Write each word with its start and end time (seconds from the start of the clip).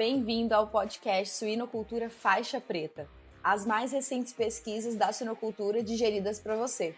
Bem-vindo 0.00 0.54
ao 0.54 0.66
podcast 0.66 1.34
Suinocultura 1.34 2.08
Faixa 2.08 2.58
Preta, 2.58 3.06
as 3.44 3.66
mais 3.66 3.92
recentes 3.92 4.32
pesquisas 4.32 4.96
da 4.96 5.12
suinocultura 5.12 5.82
digeridas 5.82 6.40
para 6.40 6.56
você. 6.56 6.94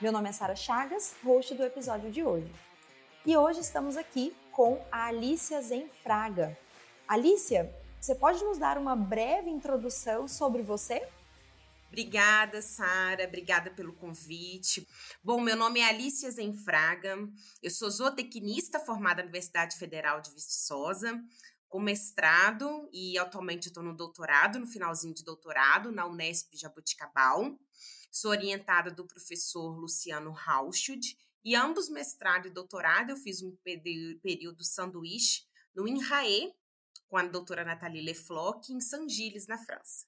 Meu 0.00 0.10
nome 0.10 0.30
é 0.30 0.32
Sara 0.32 0.56
Chagas, 0.56 1.14
host 1.22 1.54
do 1.54 1.62
episódio 1.62 2.10
de 2.10 2.24
hoje. 2.24 2.50
E 3.26 3.36
hoje 3.36 3.60
estamos 3.60 3.98
aqui 3.98 4.34
com 4.50 4.80
a 4.90 5.08
Alicia 5.08 5.60
Zenfraga. 5.60 6.56
Alicia, 7.06 7.70
você 8.00 8.14
pode 8.14 8.42
nos 8.42 8.56
dar 8.56 8.78
uma 8.78 8.96
breve 8.96 9.50
introdução 9.50 10.26
sobre 10.26 10.62
você? 10.62 11.06
Obrigada, 11.90 12.62
Sara. 12.62 13.26
Obrigada 13.26 13.68
pelo 13.68 13.92
convite. 13.92 14.86
Bom, 15.24 15.40
meu 15.40 15.56
nome 15.56 15.80
é 15.80 15.88
Alicia 15.88 16.30
Zenfraga. 16.30 17.16
Eu 17.60 17.70
sou 17.70 17.90
zootecnista 17.90 18.78
formada 18.78 19.22
na 19.22 19.24
Universidade 19.24 19.76
Federal 19.76 20.20
de 20.20 20.30
Viçosa, 20.30 21.20
com 21.68 21.80
mestrado 21.80 22.88
e 22.92 23.18
atualmente 23.18 23.66
estou 23.66 23.82
no 23.82 23.92
doutorado, 23.92 24.60
no 24.60 24.68
finalzinho 24.68 25.12
de 25.12 25.24
doutorado, 25.24 25.90
na 25.90 26.06
Unesp 26.06 26.54
Jabuticabal. 26.54 27.58
Sou 28.08 28.30
orientada 28.30 28.92
do 28.92 29.04
professor 29.04 29.76
Luciano 29.76 30.30
Rauschud 30.30 31.16
e 31.44 31.56
ambos 31.56 31.88
mestrado 31.88 32.46
e 32.46 32.50
doutorado 32.50 33.10
eu 33.10 33.16
fiz 33.16 33.42
um 33.42 33.56
período 34.22 34.62
sanduíche 34.62 35.42
no 35.74 35.88
INRAE 35.88 36.54
com 37.08 37.16
a 37.16 37.24
doutora 37.24 37.64
Nathalie 37.64 38.04
Lefloc 38.04 38.70
em 38.70 38.80
Saint 38.80 39.10
Gilles, 39.10 39.48
na 39.48 39.58
França. 39.58 40.06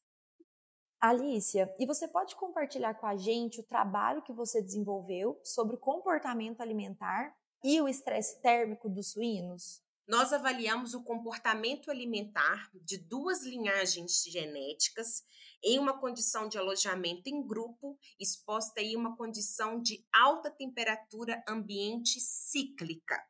Alicia, 1.03 1.69
e 1.81 1.85
você 1.85 2.07
pode 2.07 2.37
compartilhar 2.37 2.95
com 2.95 3.09
a 3.09 3.17
gente 3.17 3.59
o 3.59 3.65
trabalho 3.65 4.23
que 4.23 4.33
você 4.33 4.63
desenvolveu 4.63 5.37
sobre 5.43 5.75
o 5.75 5.79
comportamento 5.79 6.61
alimentar 6.61 7.37
e 7.65 7.81
o 7.81 7.89
estresse 7.89 8.41
térmico 8.41 8.89
dos 8.89 9.11
suínos? 9.11 9.83
Nós 10.07 10.33
avaliamos 10.33 10.95
o 10.95 11.03
comportamento 11.03 11.91
alimentar 11.91 12.71
de 12.73 12.99
duas 12.99 13.43
linhagens 13.43 14.23
genéticas 14.23 15.25
em 15.61 15.77
uma 15.77 15.99
condição 15.99 16.49
de 16.49 16.57
alojamento 16.57 17.29
em 17.29 17.45
grupo, 17.45 17.99
exposta 18.17 18.81
em 18.81 18.95
uma 18.95 19.17
condição 19.17 19.83
de 19.83 20.07
alta 20.15 20.53
temperatura 20.53 21.43
ambiente 21.49 22.21
cíclica. 22.21 23.21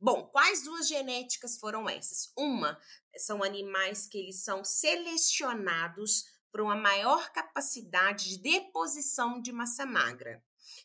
Bom, 0.00 0.26
quais 0.28 0.64
duas 0.64 0.88
genéticas 0.88 1.58
foram 1.58 1.86
essas? 1.86 2.32
Uma 2.34 2.80
são 3.18 3.42
animais 3.42 4.06
que 4.06 4.16
eles 4.16 4.42
são 4.42 4.64
selecionados 4.64 6.24
para 6.50 6.62
uma 6.62 6.76
maior 6.76 7.30
capacidade 7.32 8.28
de 8.28 8.38
deposição 8.38 9.40
de 9.40 9.52
massa 9.52 9.86
magra. 9.86 10.42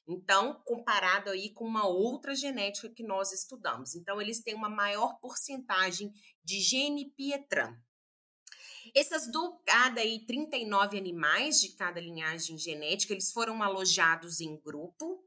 Então, 0.08 0.62
comparado 0.66 1.30
aí 1.30 1.50
com 1.52 1.66
uma 1.66 1.88
outra 1.88 2.36
genética 2.36 2.90
que 2.90 3.04
nós 3.04 3.32
estudamos. 3.32 3.96
Então, 3.96 4.22
eles 4.22 4.42
têm 4.42 4.54
uma 4.54 4.70
maior 4.70 5.20
porcentagem 5.20 6.14
de 6.44 6.60
gene 6.60 7.12
Pietran. 7.12 7.76
Essas 8.94 9.32
do 9.32 9.60
cada 9.66 10.02
aí 10.02 10.26
39 10.26 10.98
animais 10.98 11.60
de 11.60 11.70
cada 11.70 12.00
linhagem 12.00 12.58
genética, 12.58 13.14
eles 13.14 13.32
foram 13.32 13.64
alojados 13.64 14.40
em 14.40 14.56
grupo 14.58 15.24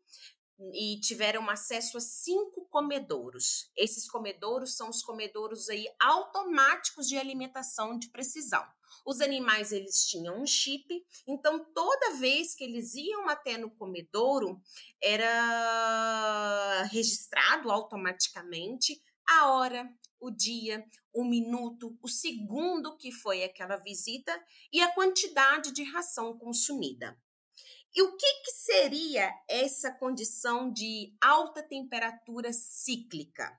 e 0.72 0.98
tiveram 1.00 1.48
acesso 1.48 1.98
a 1.98 2.00
cinco 2.00 2.66
comedouros. 2.66 3.70
Esses 3.76 4.08
comedouros 4.08 4.76
são 4.76 4.90
os 4.90 5.02
comedouros 5.02 5.68
aí 5.68 5.86
automáticos 6.00 7.08
de 7.08 7.16
alimentação 7.16 7.98
de 7.98 8.08
precisão. 8.10 8.64
Os 9.04 9.20
animais 9.20 9.72
eles 9.72 10.06
tinham 10.06 10.40
um 10.40 10.46
chip, 10.46 10.86
então 11.26 11.64
toda 11.72 12.14
vez 12.14 12.54
que 12.54 12.64
eles 12.64 12.94
iam 12.94 13.28
até 13.28 13.56
no 13.56 13.70
comedouro, 13.70 14.60
era 15.02 16.84
registrado 16.90 17.70
automaticamente 17.70 19.00
a 19.28 19.50
hora, 19.50 19.88
o 20.20 20.30
dia, 20.30 20.84
o 21.12 21.24
minuto, 21.24 21.96
o 22.02 22.08
segundo 22.08 22.96
que 22.96 23.12
foi 23.12 23.44
aquela 23.44 23.76
visita 23.76 24.32
e 24.72 24.80
a 24.80 24.92
quantidade 24.92 25.72
de 25.72 25.84
ração 25.84 26.36
consumida. 26.38 27.16
E 27.94 28.02
o 28.02 28.16
que, 28.16 28.34
que 28.42 28.52
seria 28.52 29.32
essa 29.48 29.90
condição 29.90 30.72
de 30.72 31.16
alta 31.20 31.62
temperatura 31.62 32.52
cíclica? 32.52 33.58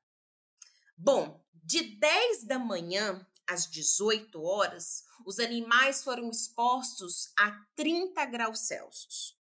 Bom, 0.97 1.43
de 1.53 1.81
10 1.97 2.45
da 2.45 2.59
manhã 2.59 3.25
às 3.49 3.69
18 3.69 4.41
horas, 4.41 5.03
os 5.25 5.39
animais 5.39 6.03
foram 6.03 6.29
expostos 6.29 7.31
a 7.37 7.51
30 7.75 8.23
graus 8.25 8.59
Celsius. 8.59 9.37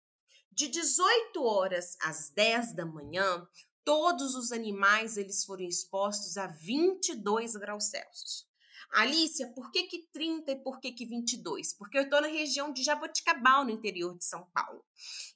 De 0.51 0.67
18 0.67 1.45
horas 1.45 1.97
às 2.03 2.31
10 2.31 2.75
da 2.75 2.85
manhã, 2.85 3.47
todos 3.85 4.35
os 4.35 4.51
animais 4.51 5.17
eles 5.17 5.45
foram 5.45 5.65
expostos 5.65 6.37
a 6.37 6.47
22 6.47 7.55
graus 7.57 7.85
Celsius. 7.85 8.49
Alicia, 8.91 9.47
por 9.53 9.71
que, 9.71 9.83
que 9.85 10.09
30 10.13 10.51
e 10.51 10.57
por 10.57 10.81
que, 10.81 10.93
que 10.93 11.05
22? 11.05 11.75
Porque 11.75 11.99
eu 11.99 12.03
estou 12.03 12.21
na 12.21 12.29
região 12.29 12.73
de 12.73 12.83
Jaboticabal, 12.83 13.65
no 13.65 13.71
interior 13.71 14.17
de 14.17 14.25
São 14.25 14.47
Paulo. 14.47 14.83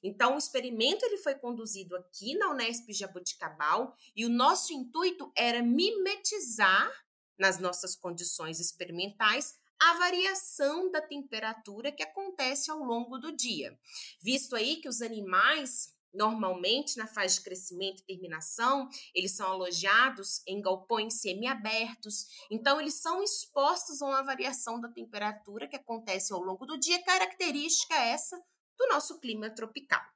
Então, 0.01 0.35
o 0.35 0.39
experimento 0.39 1.05
ele 1.05 1.17
foi 1.17 1.35
conduzido 1.35 1.95
aqui 1.95 2.35
na 2.35 2.49
Unesp 2.49 2.91
Jaboticabal 2.91 3.95
e 4.15 4.25
o 4.25 4.29
nosso 4.29 4.73
intuito 4.73 5.31
era 5.35 5.61
mimetizar 5.61 6.91
nas 7.37 7.59
nossas 7.59 7.95
condições 7.95 8.59
experimentais 8.59 9.55
a 9.81 9.97
variação 9.97 10.89
da 10.91 11.01
temperatura 11.01 11.91
que 11.91 12.03
acontece 12.03 12.71
ao 12.71 12.79
longo 12.79 13.17
do 13.17 13.35
dia. 13.35 13.77
Visto 14.21 14.55
aí 14.55 14.77
que 14.77 14.87
os 14.87 15.01
animais 15.01 15.93
Normalmente, 16.13 16.95
na 16.95 17.07
fase 17.07 17.37
de 17.37 17.41
crescimento 17.41 18.01
e 18.01 18.05
terminação, 18.05 18.87
eles 19.15 19.35
são 19.35 19.51
alojados 19.51 20.43
em 20.45 20.61
galpões 20.61 21.19
semiabertos, 21.19 22.27
então 22.51 22.79
eles 22.79 23.01
são 23.01 23.23
expostos 23.23 23.99
a 23.99 24.05
uma 24.05 24.21
variação 24.21 24.79
da 24.79 24.89
temperatura 24.89 25.67
que 25.67 25.75
acontece 25.75 26.31
ao 26.31 26.39
longo 26.39 26.67
do 26.67 26.77
dia, 26.77 27.03
característica 27.03 27.95
essa 27.95 28.37
do 28.77 28.87
nosso 28.89 29.19
clima 29.19 29.49
tropical. 29.49 30.12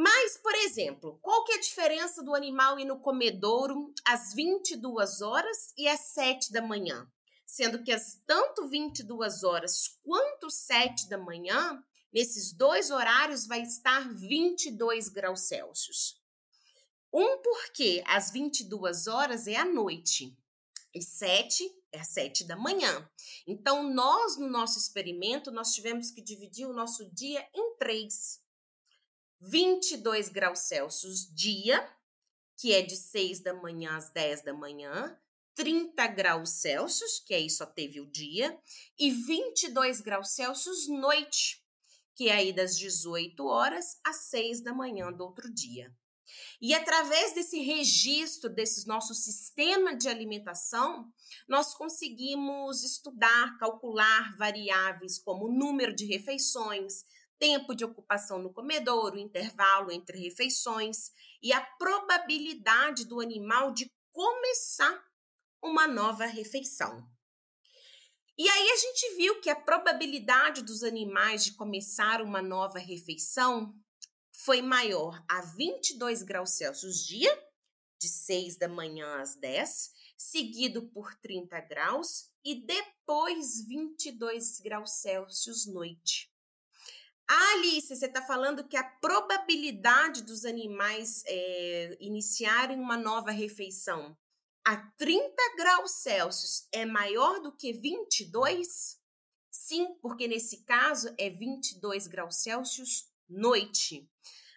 Mas, 0.00 0.36
por 0.36 0.54
exemplo, 0.54 1.18
qual 1.20 1.42
que 1.42 1.54
é 1.54 1.56
a 1.56 1.60
diferença 1.60 2.22
do 2.22 2.32
animal 2.32 2.78
ir 2.78 2.84
no 2.84 3.00
comedouro 3.00 3.92
às 4.06 4.32
22 4.32 5.22
horas 5.22 5.72
e 5.76 5.88
às 5.88 5.98
7 6.14 6.52
da 6.52 6.62
manhã? 6.62 7.10
Sendo 7.44 7.82
que 7.82 7.90
as 7.90 8.16
tanto 8.24 8.68
22 8.68 9.42
horas 9.42 9.98
quanto 10.04 10.48
7 10.48 11.08
da 11.08 11.18
manhã, 11.18 11.82
nesses 12.12 12.52
dois 12.52 12.92
horários 12.92 13.48
vai 13.48 13.60
estar 13.62 14.08
22 14.14 15.08
graus 15.08 15.48
Celsius. 15.48 16.22
Um 17.12 17.42
porque 17.42 18.00
às 18.06 18.30
22 18.30 19.08
horas 19.08 19.48
é 19.48 19.56
à 19.56 19.64
noite 19.64 20.32
e 20.94 21.02
7 21.02 21.68
é 21.90 21.98
às 21.98 22.08
7 22.10 22.44
da 22.44 22.54
manhã. 22.54 23.10
Então, 23.48 23.92
nós, 23.92 24.38
no 24.38 24.48
nosso 24.48 24.78
experimento, 24.78 25.50
nós 25.50 25.74
tivemos 25.74 26.12
que 26.12 26.22
dividir 26.22 26.68
o 26.68 26.72
nosso 26.72 27.04
dia 27.12 27.44
em 27.52 27.76
três. 27.76 28.46
22 29.40 30.28
graus 30.28 30.60
Celsius 30.60 31.26
dia, 31.32 31.88
que 32.56 32.74
é 32.74 32.82
de 32.82 32.96
6 32.96 33.40
da 33.40 33.54
manhã 33.54 33.96
às 33.96 34.10
10 34.10 34.42
da 34.42 34.52
manhã, 34.52 35.16
30 35.54 36.06
graus 36.08 36.50
Celsius, 36.50 37.20
que 37.20 37.34
aí 37.34 37.48
só 37.50 37.66
teve 37.66 38.00
o 38.00 38.06
dia, 38.06 38.58
e 38.98 39.10
22 39.10 40.00
graus 40.00 40.30
Celsius 40.30 40.88
noite, 40.88 41.64
que 42.14 42.28
é 42.28 42.34
aí 42.34 42.52
das 42.52 42.76
18 42.76 43.44
horas 43.44 43.98
às 44.04 44.28
6 44.28 44.60
da 44.60 44.72
manhã 44.72 45.12
do 45.12 45.24
outro 45.24 45.52
dia. 45.52 45.92
E 46.60 46.74
através 46.74 47.34
desse 47.34 47.60
registro 47.60 48.50
desses 48.50 48.84
nosso 48.84 49.14
sistema 49.14 49.96
de 49.96 50.08
alimentação, 50.08 51.10
nós 51.48 51.74
conseguimos 51.74 52.82
estudar, 52.82 53.56
calcular 53.58 54.36
variáveis 54.36 55.18
como 55.18 55.48
número 55.48 55.94
de 55.94 56.04
refeições, 56.04 57.04
tempo 57.38 57.74
de 57.74 57.84
ocupação 57.84 58.42
no 58.42 58.52
comedouro, 58.52 59.18
intervalo 59.18 59.90
entre 59.90 60.18
refeições 60.18 61.10
e 61.42 61.52
a 61.52 61.60
probabilidade 61.60 63.04
do 63.06 63.20
animal 63.20 63.72
de 63.72 63.90
começar 64.10 65.04
uma 65.62 65.86
nova 65.86 66.26
refeição. 66.26 67.08
E 68.36 68.48
aí 68.48 68.70
a 68.70 68.76
gente 68.76 69.16
viu 69.16 69.40
que 69.40 69.50
a 69.50 69.60
probabilidade 69.60 70.62
dos 70.62 70.84
animais 70.84 71.44
de 71.44 71.54
começar 71.54 72.22
uma 72.22 72.40
nova 72.40 72.78
refeição 72.78 73.74
foi 74.32 74.62
maior 74.62 75.20
a 75.28 75.40
22 75.40 76.22
graus 76.22 76.50
Celsius 76.50 77.04
dia, 77.04 77.36
de 78.00 78.08
6 78.08 78.56
da 78.56 78.68
manhã 78.68 79.20
às 79.20 79.34
10, 79.34 79.90
seguido 80.16 80.88
por 80.90 81.14
30 81.16 81.60
graus 81.62 82.30
e 82.44 82.64
depois 82.64 83.66
22 83.66 84.60
graus 84.60 85.00
Celsius 85.00 85.66
noite. 85.66 86.32
Ah, 87.30 87.52
Alice, 87.54 87.94
você 87.94 88.06
está 88.06 88.22
falando 88.22 88.66
que 88.66 88.76
a 88.76 88.84
probabilidade 88.84 90.22
dos 90.22 90.44
animais 90.44 91.22
é, 91.26 91.96
iniciarem 92.00 92.80
uma 92.80 92.96
nova 92.96 93.30
refeição 93.30 94.16
a 94.68 94.76
30 94.98 95.34
graus 95.56 95.92
Celsius 96.02 96.68
é 96.70 96.84
maior 96.84 97.40
do 97.40 97.50
que 97.50 97.72
22? 97.72 98.98
Sim, 99.50 99.94
porque 100.02 100.28
nesse 100.28 100.62
caso 100.64 101.08
é 101.18 101.30
22 101.30 102.06
graus 102.06 102.36
Celsius 102.42 103.10
noite. 103.26 104.06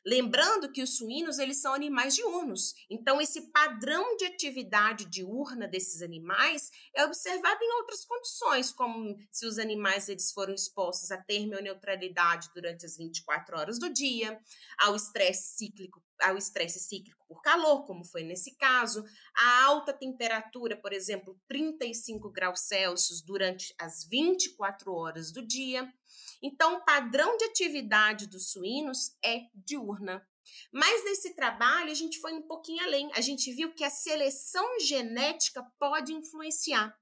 Lembrando 0.05 0.71
que 0.71 0.81
os 0.81 0.97
suínos, 0.97 1.37
eles 1.37 1.61
são 1.61 1.73
animais 1.73 2.15
diurnos. 2.15 2.73
Então, 2.89 3.21
esse 3.21 3.51
padrão 3.51 4.17
de 4.17 4.25
atividade 4.25 5.05
diurna 5.05 5.67
desses 5.67 6.01
animais 6.01 6.71
é 6.95 7.05
observado 7.05 7.63
em 7.63 7.71
outras 7.77 8.03
condições, 8.05 8.71
como 8.71 9.15
se 9.31 9.45
os 9.45 9.59
animais 9.59 10.09
eles 10.09 10.31
foram 10.31 10.53
expostos 10.53 11.11
à 11.11 11.17
termoneutralidade 11.17 12.49
durante 12.53 12.85
as 12.85 12.97
24 12.97 13.57
horas 13.57 13.79
do 13.79 13.91
dia, 13.91 14.39
ao 14.79 14.95
estresse 14.95 15.57
cíclico 15.57 16.01
ao 16.21 16.37
estresse 16.37 16.79
cíclico 16.79 17.25
por 17.27 17.41
calor, 17.41 17.85
como 17.85 18.05
foi 18.05 18.23
nesse 18.23 18.55
caso, 18.55 19.03
a 19.35 19.63
alta 19.63 19.91
temperatura, 19.91 20.77
por 20.77 20.93
exemplo, 20.93 21.39
35 21.47 22.29
graus 22.29 22.61
Celsius 22.61 23.21
durante 23.21 23.73
as 23.79 24.05
24 24.05 24.93
horas 24.93 25.31
do 25.31 25.45
dia. 25.45 25.91
Então, 26.41 26.75
o 26.75 26.85
padrão 26.85 27.37
de 27.37 27.45
atividade 27.45 28.27
dos 28.27 28.51
suínos 28.51 29.15
é 29.23 29.41
diurna. 29.53 30.25
Mas 30.71 31.03
nesse 31.03 31.35
trabalho 31.35 31.91
a 31.91 31.95
gente 31.95 32.19
foi 32.19 32.33
um 32.33 32.41
pouquinho 32.41 32.83
além. 32.83 33.11
A 33.13 33.21
gente 33.21 33.53
viu 33.53 33.73
que 33.73 33.83
a 33.83 33.89
seleção 33.89 34.79
genética 34.79 35.63
pode 35.79 36.13
influenciar. 36.13 36.95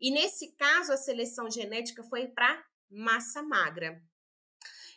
E 0.00 0.10
nesse 0.10 0.52
caso, 0.56 0.92
a 0.92 0.96
seleção 0.96 1.50
genética 1.50 2.02
foi 2.04 2.28
para 2.28 2.64
massa 2.90 3.42
magra. 3.42 4.02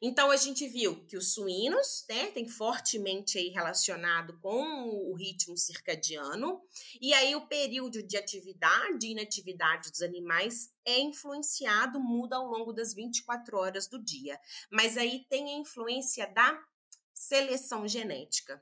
Então 0.06 0.30
a 0.30 0.36
gente 0.36 0.68
viu 0.68 1.06
que 1.06 1.16
os 1.16 1.34
suínos, 1.34 2.04
né, 2.10 2.28
tem 2.28 2.46
fortemente 2.46 3.38
aí 3.38 3.48
relacionado 3.48 4.38
com 4.42 4.62
o 5.10 5.14
ritmo 5.14 5.58
circadiano, 5.58 6.62
e 7.00 7.14
aí 7.14 7.34
o 7.38 7.48
período 7.48 8.04
de 8.04 8.18
atividade 8.18 9.08
e 9.08 9.12
inatividade 9.12 9.90
dos 9.90 10.02
animais 10.02 10.74
é 10.84 11.00
influenciado, 11.00 12.02
muda 12.02 12.36
ao 12.36 12.46
longo 12.46 12.74
das 12.74 12.94
24 12.94 13.58
horas 13.58 13.88
do 13.88 13.98
dia. 13.98 14.38
Mas 14.70 14.98
aí 14.98 15.26
tem 15.30 15.56
a 15.56 15.58
influência 15.58 16.28
da 16.34 16.62
seleção 17.14 17.88
genética. 17.88 18.62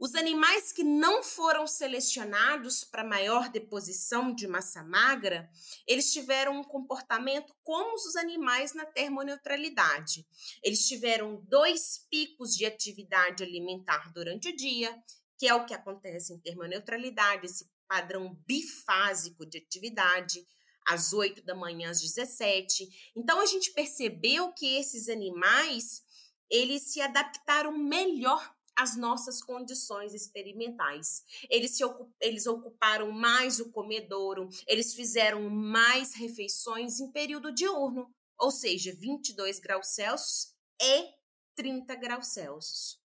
Os 0.00 0.14
animais 0.14 0.72
que 0.72 0.82
não 0.82 1.22
foram 1.22 1.66
selecionados 1.66 2.84
para 2.84 3.04
maior 3.04 3.50
deposição 3.50 4.34
de 4.34 4.48
massa 4.48 4.82
magra, 4.82 5.50
eles 5.86 6.10
tiveram 6.10 6.58
um 6.58 6.64
comportamento 6.64 7.54
como 7.62 7.94
os 7.96 8.16
animais 8.16 8.72
na 8.72 8.86
termoneutralidade. 8.86 10.26
Eles 10.62 10.88
tiveram 10.88 11.44
dois 11.46 12.06
picos 12.10 12.56
de 12.56 12.64
atividade 12.64 13.44
alimentar 13.44 14.10
durante 14.14 14.48
o 14.48 14.56
dia, 14.56 14.90
que 15.38 15.46
é 15.46 15.54
o 15.54 15.66
que 15.66 15.74
acontece 15.74 16.32
em 16.32 16.40
termoneutralidade, 16.40 17.44
esse 17.44 17.70
padrão 17.86 18.34
bifásico 18.46 19.44
de 19.44 19.58
atividade, 19.58 20.46
às 20.88 21.12
8 21.12 21.44
da 21.44 21.54
manhã 21.54 21.90
às 21.90 22.00
17. 22.00 23.12
Então 23.14 23.38
a 23.38 23.44
gente 23.44 23.70
percebeu 23.74 24.50
que 24.54 24.78
esses 24.78 25.10
animais, 25.10 26.02
eles 26.48 26.90
se 26.90 27.02
adaptaram 27.02 27.76
melhor 27.76 28.58
as 28.80 28.96
nossas 28.96 29.42
condições 29.42 30.14
experimentais. 30.14 31.22
Eles, 31.50 31.76
se 31.76 31.84
ocup, 31.84 32.10
eles 32.18 32.46
ocuparam 32.46 33.12
mais 33.12 33.60
o 33.60 33.70
comedouro, 33.70 34.48
eles 34.66 34.94
fizeram 34.94 35.50
mais 35.50 36.14
refeições 36.14 36.98
em 36.98 37.12
período 37.12 37.52
diurno, 37.52 38.10
ou 38.38 38.50
seja, 38.50 38.94
22 38.94 39.58
graus 39.58 39.88
Celsius 39.88 40.54
e 40.80 41.08
30 41.56 41.94
graus 41.96 42.28
Celsius. 42.28 42.98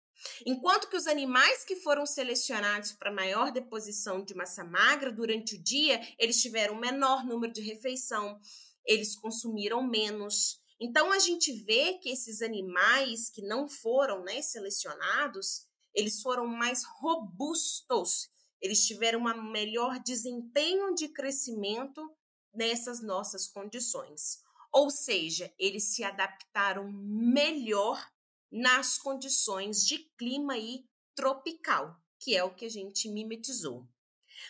Enquanto 0.45 0.89
que 0.89 0.95
os 0.95 1.07
animais 1.07 1.65
que 1.65 1.75
foram 1.75 2.05
selecionados 2.05 2.93
para 2.93 3.11
maior 3.11 3.51
deposição 3.51 4.23
de 4.23 4.33
massa 4.33 4.63
magra 4.63 5.11
durante 5.11 5.55
o 5.55 5.61
dia, 5.61 6.01
eles 6.17 6.41
tiveram 6.41 6.75
menor 6.75 7.25
número 7.25 7.51
de 7.51 7.61
refeição, 7.61 8.39
eles 8.85 9.13
consumiram 9.13 9.85
menos, 9.85 10.61
então 10.79 11.11
a 11.11 11.19
gente 11.19 11.53
vê 11.53 11.93
que 11.93 12.09
esses 12.09 12.41
animais 12.41 13.29
que 13.29 13.41
não 13.41 13.67
foram 13.67 14.23
né, 14.23 14.41
selecionados, 14.41 15.64
eles 15.95 16.21
foram 16.21 16.45
mais 16.45 16.83
robustos, 16.83 18.29
eles 18.61 18.85
tiveram 18.85 19.21
um 19.21 19.51
melhor 19.51 19.99
desempenho 19.99 20.93
de 20.93 21.07
crescimento 21.07 22.13
nessas 22.53 23.01
nossas 23.01 23.47
condições. 23.47 24.43
Ou 24.71 24.89
seja, 24.89 25.53
eles 25.57 25.95
se 25.95 26.03
adaptaram 26.03 26.91
melhor 26.91 28.05
nas 28.51 28.97
condições 28.97 29.85
de 29.85 29.99
clima 30.17 30.53
aí 30.53 30.85
tropical, 31.15 31.97
que 32.19 32.35
é 32.35 32.43
o 32.43 32.53
que 32.53 32.65
a 32.65 32.69
gente 32.69 33.09
mimetizou. 33.09 33.87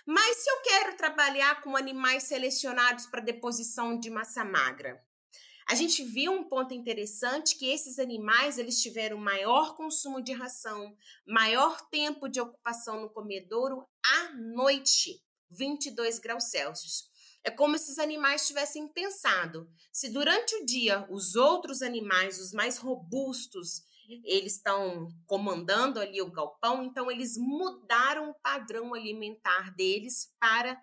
Mas 0.06 0.38
se 0.38 0.50
eu 0.50 0.62
quero 0.62 0.98
trabalhar 0.98 1.62
com 1.62 1.78
animais 1.78 2.24
selecionados 2.24 3.06
para 3.06 3.22
deposição 3.22 4.00
de 4.00 4.10
massa 4.10 4.44
magra, 4.44 5.05
a 5.68 5.74
gente 5.74 6.04
viu 6.04 6.32
um 6.32 6.44
ponto 6.44 6.74
interessante 6.74 7.58
que 7.58 7.66
esses 7.66 7.98
animais 7.98 8.60
eles 8.60 8.82
tiveram 8.82 9.18
maior 9.18 9.76
consumo 9.76 10.22
de 10.22 10.32
ração, 10.32 10.96
maior 11.28 11.82
tempo 11.90 12.30
de 12.30 12.40
ocupação 12.40 13.02
no 13.02 13.10
comedouro 13.10 13.84
à 14.06 14.34
noite, 14.34 15.20
22 15.50 16.20
graus 16.20 16.46
Celsius. 16.46 17.10
É 17.44 17.50
como 17.50 17.78
se 17.78 17.86
esses 17.86 18.00
animais 18.00 18.48
tivessem 18.48 18.88
pensado: 18.88 19.68
se 19.92 20.10
durante 20.10 20.56
o 20.56 20.66
dia 20.66 21.08
os 21.10 21.36
outros 21.36 21.82
animais, 21.82 22.40
os 22.40 22.52
mais 22.52 22.78
robustos, 22.78 23.84
eles 24.24 24.58
estão 24.58 25.08
comandando 25.26 26.00
ali 26.00 26.22
o 26.22 26.32
galpão, 26.32 26.84
então 26.84 27.10
eles 27.10 27.38
mudaram 27.38 28.30
o 28.30 28.36
padrão 28.36 28.94
alimentar 28.94 29.76
deles 29.76 30.32
para 30.40 30.80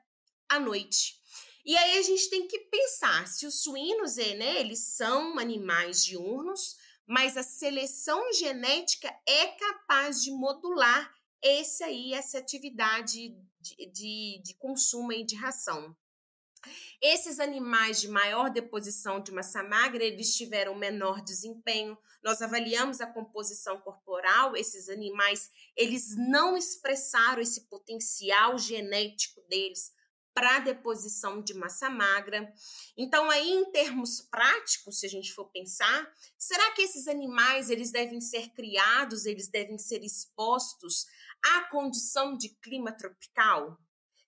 a 0.49 0.58
noite. 0.58 1.20
E 1.64 1.76
aí 1.76 1.98
a 1.98 2.02
gente 2.02 2.28
tem 2.28 2.48
que 2.48 2.58
pensar 2.58 3.26
se 3.28 3.46
os 3.46 3.62
suínos, 3.62 4.18
é, 4.18 4.34
né, 4.34 4.60
eles 4.60 4.80
são 4.96 5.38
animais 5.38 6.04
diurnos, 6.04 6.76
mas 7.06 7.36
a 7.36 7.42
seleção 7.42 8.32
genética 8.32 9.14
é 9.26 9.46
capaz 9.48 10.22
de 10.22 10.32
modular 10.32 11.12
esse 11.40 11.82
aí, 11.84 12.14
essa 12.14 12.38
atividade 12.38 13.36
de, 13.60 13.92
de, 13.92 14.42
de 14.44 14.54
consumo 14.58 15.12
e 15.12 15.24
de 15.24 15.36
ração. 15.36 15.96
Esses 17.00 17.40
animais 17.40 18.00
de 18.00 18.08
maior 18.08 18.48
deposição 18.48 19.20
de 19.20 19.32
massa 19.32 19.62
magra, 19.64 20.04
eles 20.04 20.36
tiveram 20.36 20.76
menor 20.76 21.20
desempenho. 21.20 21.98
Nós 22.22 22.40
avaliamos 22.40 23.00
a 23.00 23.06
composição 23.06 23.80
corporal, 23.80 24.56
esses 24.56 24.88
animais, 24.88 25.50
eles 25.76 26.16
não 26.16 26.56
expressaram 26.56 27.42
esse 27.42 27.68
potencial 27.68 28.56
genético 28.56 29.40
deles 29.48 29.92
para 30.34 30.61
deposição 30.61 31.43
de 31.43 31.55
massa 31.55 31.90
magra. 31.90 32.52
Então, 32.96 33.31
aí 33.31 33.50
em 33.50 33.70
termos 33.70 34.20
práticos, 34.20 35.00
se 35.00 35.06
a 35.06 35.08
gente 35.08 35.32
for 35.32 35.46
pensar, 35.46 36.11
será 36.38 36.73
que 36.73 36.82
esses 36.82 37.06
animais 37.08 37.70
eles 37.70 37.90
devem 37.90 38.20
ser 38.20 38.50
criados, 38.50 39.26
eles 39.26 39.49
devem 39.49 39.79
ser 39.79 40.02
expostos 40.02 41.06
à 41.44 41.62
condição 41.69 42.37
de 42.37 42.49
clima 42.49 42.93
tropical? 42.93 43.79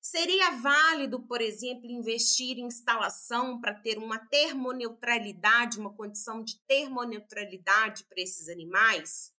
Seria 0.00 0.50
válido, 0.50 1.26
por 1.26 1.40
exemplo, 1.40 1.90
investir 1.90 2.58
em 2.58 2.66
instalação 2.66 3.58
para 3.58 3.72
ter 3.72 3.96
uma 3.96 4.18
termoneutralidade, 4.18 5.78
uma 5.78 5.94
condição 5.94 6.44
de 6.44 6.60
termoneutralidade 6.66 8.04
para 8.04 8.20
esses 8.20 8.50
animais? 8.50 9.32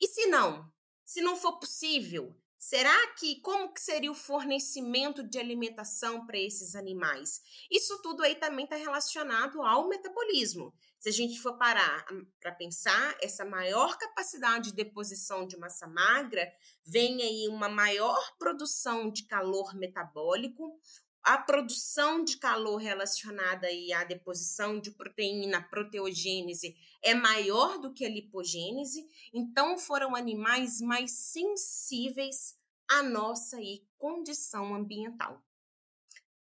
E 0.00 0.08
se 0.08 0.26
não? 0.28 0.72
Se 1.04 1.20
não 1.20 1.36
for 1.36 1.58
possível, 1.58 2.34
Será 2.62 3.14
que 3.14 3.40
como 3.40 3.72
que 3.72 3.80
seria 3.80 4.12
o 4.12 4.14
fornecimento 4.14 5.22
de 5.22 5.38
alimentação 5.38 6.26
para 6.26 6.38
esses 6.38 6.74
animais? 6.74 7.40
Isso 7.70 8.02
tudo 8.02 8.22
aí 8.22 8.34
também 8.34 8.64
está 8.66 8.76
relacionado 8.76 9.62
ao 9.62 9.88
metabolismo. 9.88 10.74
Se 10.98 11.08
a 11.08 11.12
gente 11.12 11.40
for 11.40 11.56
parar 11.56 12.04
hum, 12.12 12.26
para 12.38 12.52
pensar, 12.52 13.16
essa 13.22 13.46
maior 13.46 13.96
capacidade 13.96 14.68
de 14.68 14.76
deposição 14.76 15.46
de 15.46 15.56
massa 15.56 15.86
magra 15.86 16.52
vem 16.84 17.22
aí 17.22 17.48
uma 17.48 17.70
maior 17.70 18.36
produção 18.38 19.10
de 19.10 19.24
calor 19.24 19.74
metabólico, 19.74 20.78
a 21.22 21.36
produção 21.38 22.24
de 22.24 22.38
calor 22.38 22.76
relacionada 22.76 23.66
aí 23.66 23.92
à 23.92 24.04
deposição 24.04 24.80
de 24.80 24.90
proteína, 24.90 25.62
proteogênese, 25.62 26.76
é 27.02 27.14
maior 27.14 27.78
do 27.78 27.92
que 27.92 28.04
a 28.04 28.08
lipogênese, 28.08 29.06
então 29.32 29.78
foram 29.78 30.16
animais 30.16 30.80
mais 30.80 31.12
sensíveis 31.12 32.58
à 32.88 33.02
nossa 33.02 33.56
aí, 33.56 33.86
condição 33.98 34.74
ambiental. 34.74 35.42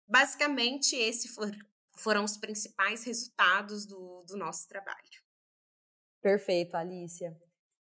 Basicamente, 0.07 0.95
esses 0.95 1.33
for, 1.33 1.51
foram 1.95 2.23
os 2.23 2.37
principais 2.37 3.03
resultados 3.03 3.85
do, 3.85 4.23
do 4.23 4.35
nosso 4.37 4.67
trabalho. 4.67 5.23
Perfeito, 6.21 6.75
Alicia. 6.75 7.37